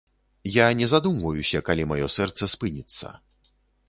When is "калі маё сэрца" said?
1.67-2.49